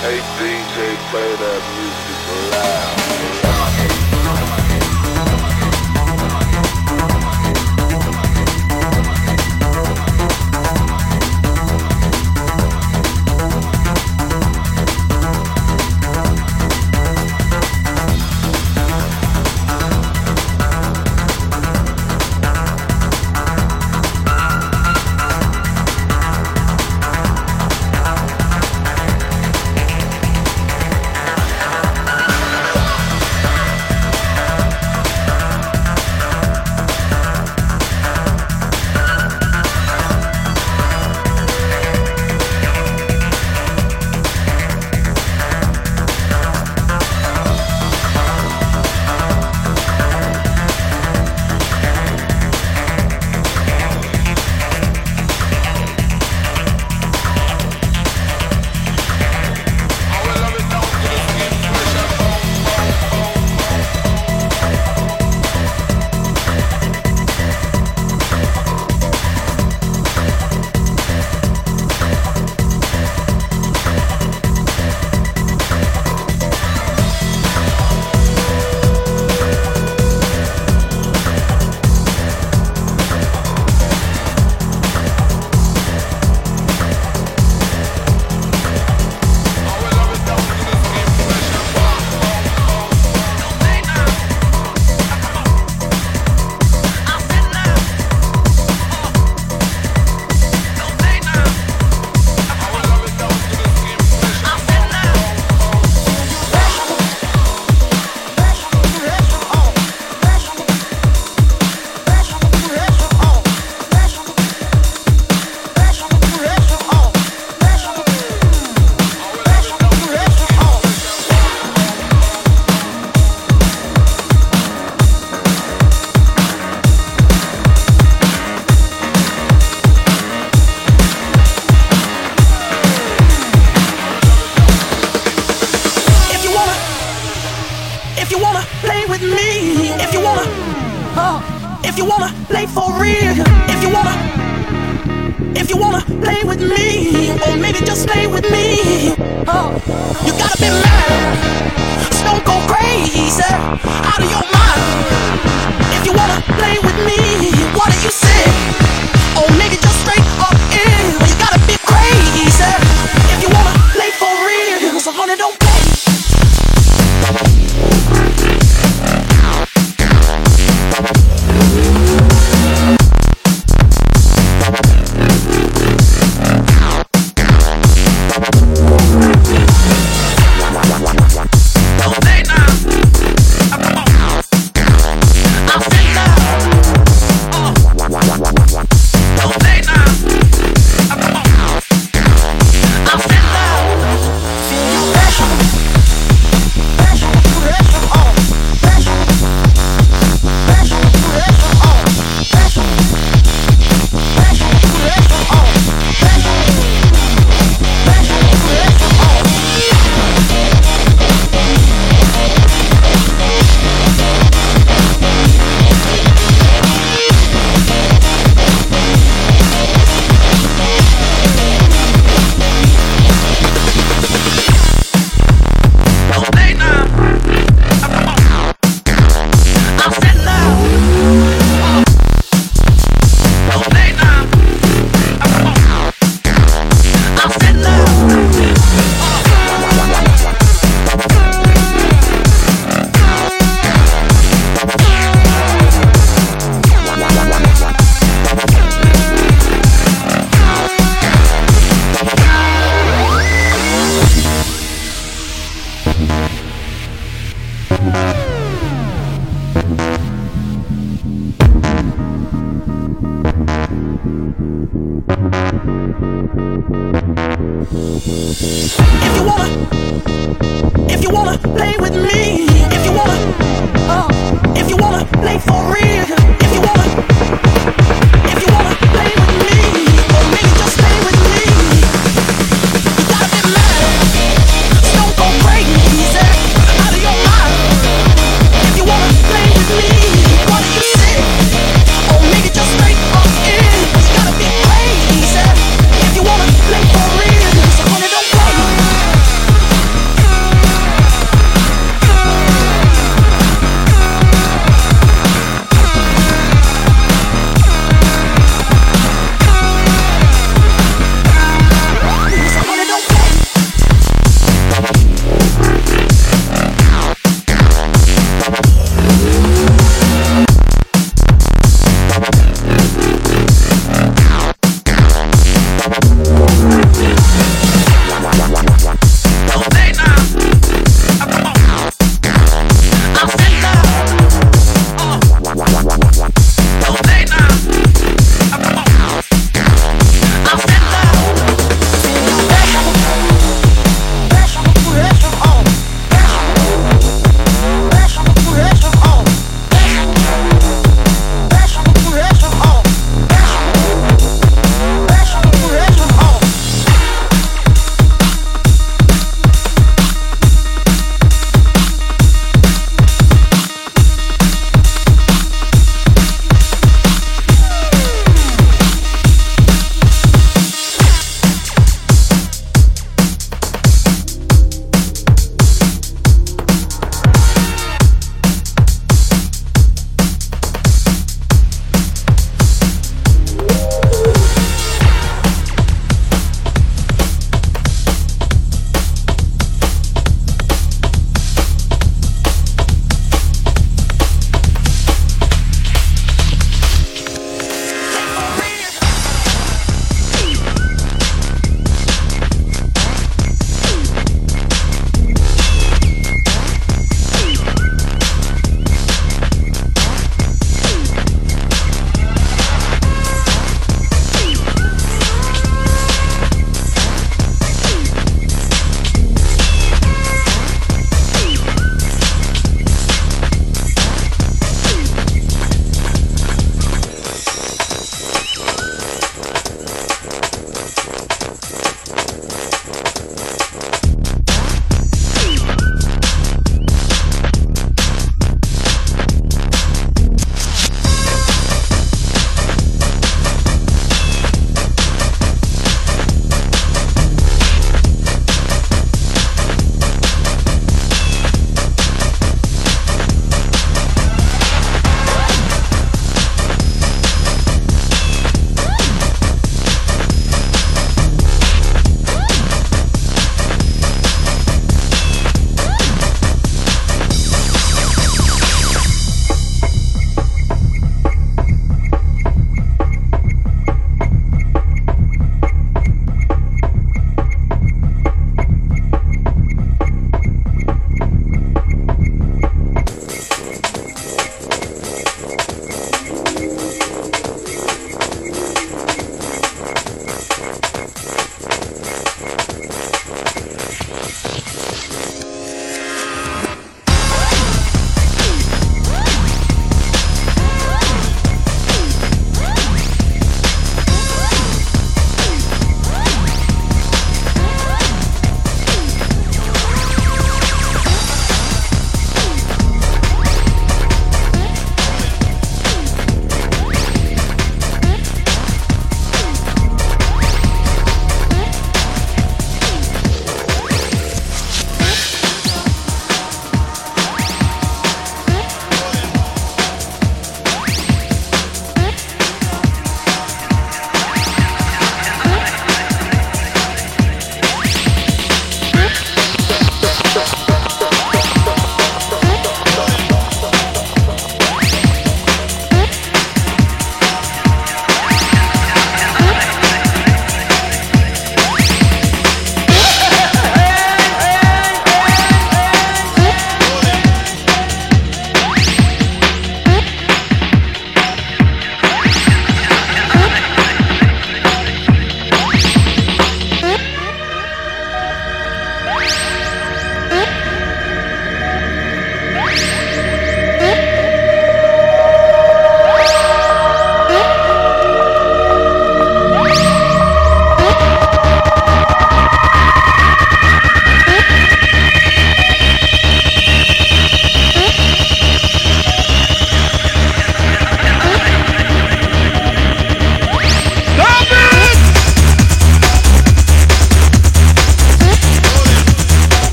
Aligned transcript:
Hey 0.00 0.20
DJ, 0.38 0.96
play 1.10 1.34
that 1.34 1.62
music 1.74 2.18
loud. 2.52 3.57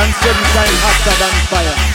and 0.00 0.14
sunshine 0.14 0.76
hotter 0.82 1.14
than 1.18 1.34
fire. 1.50 1.87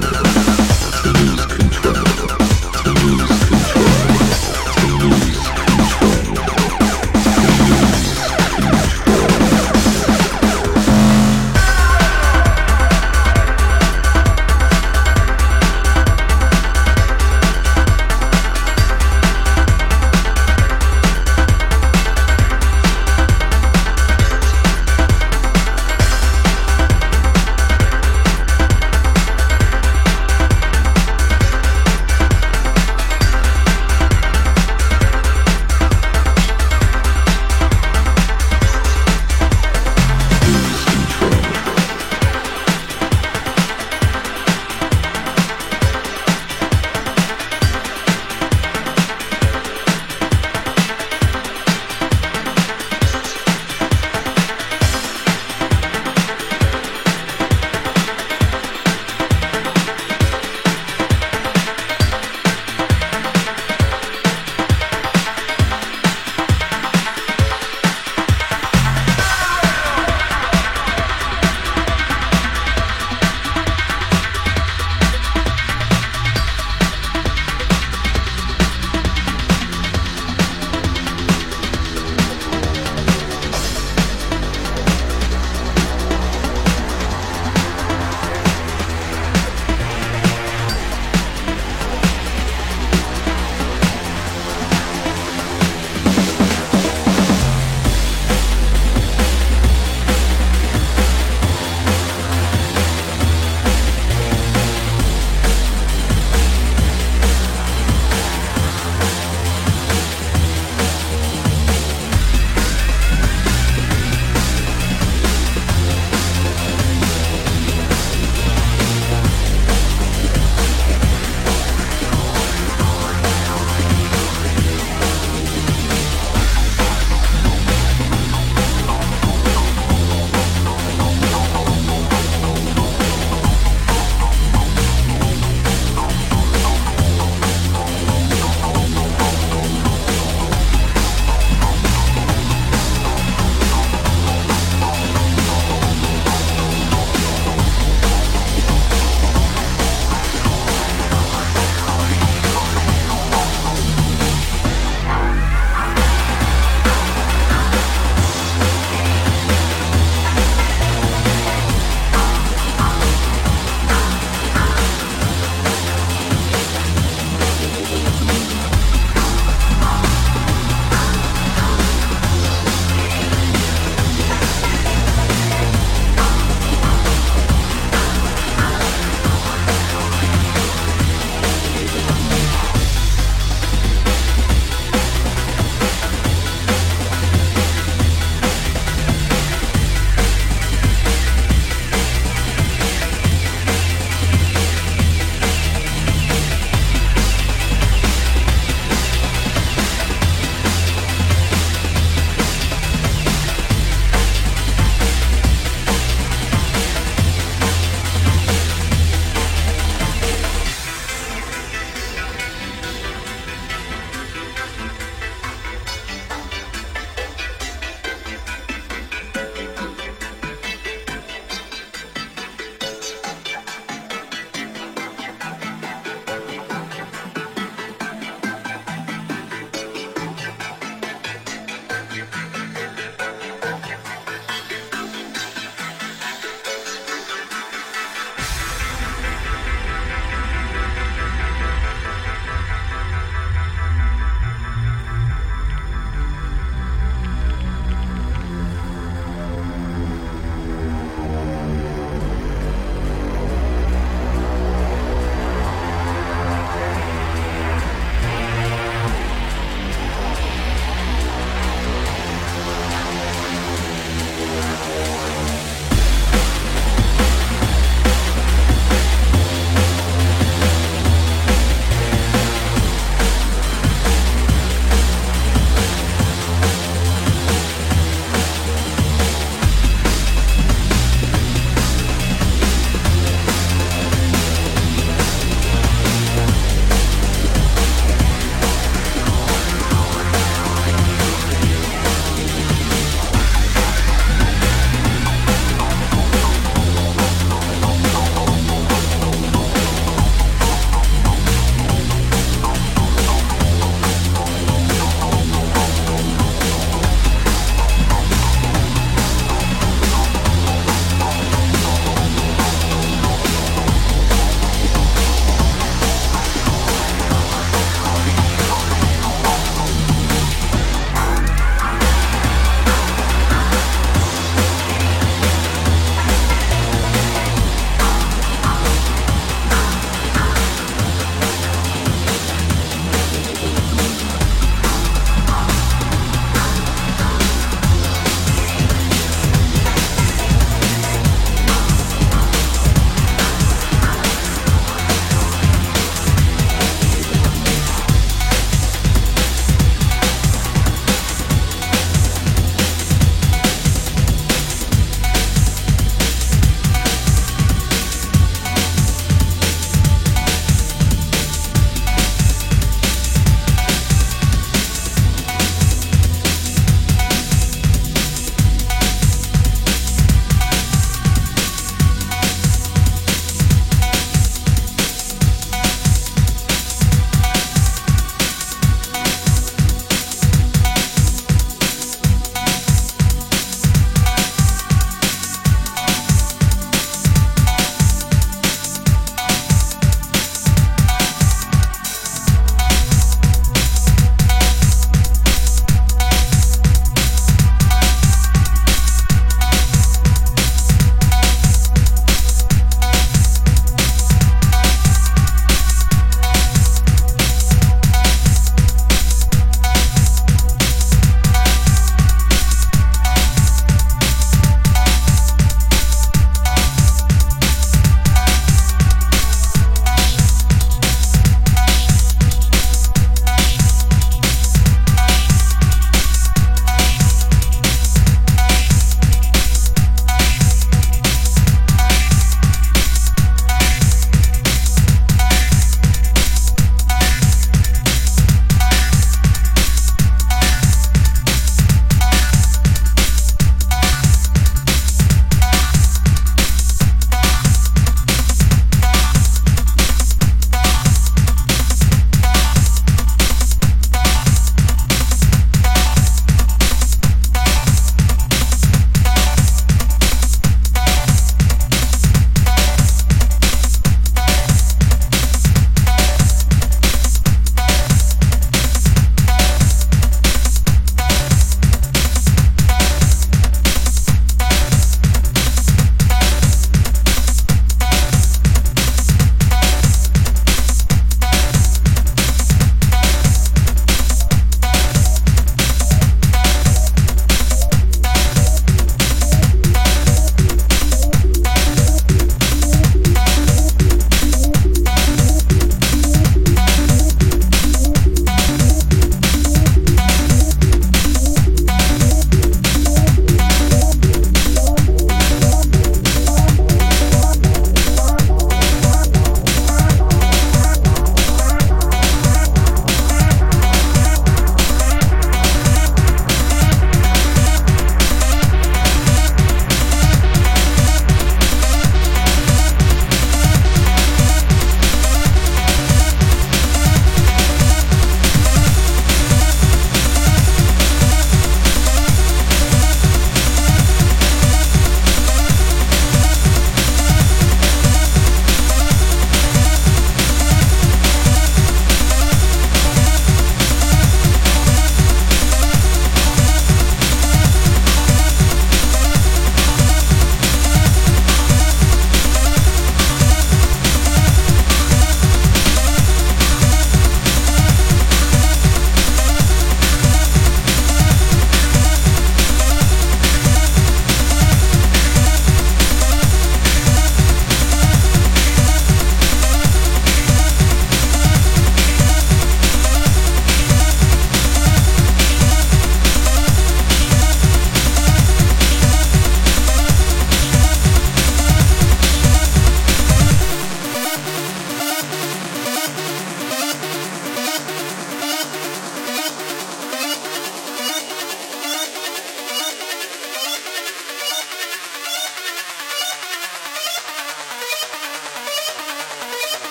you. 0.00 0.31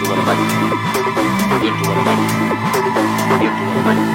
Virtual 0.00 0.24
Life. 0.24 0.38
Virtual 1.60 2.04
Life. 2.04 2.32
Virtual 3.38 3.84
Life. 3.84 4.09